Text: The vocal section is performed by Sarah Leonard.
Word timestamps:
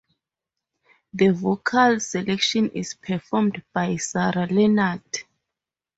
The 1.13 1.27
vocal 1.29 1.99
section 1.99 2.71
is 2.71 2.95
performed 2.95 3.61
by 3.71 3.97
Sarah 3.97 4.47
Leonard. 4.49 5.03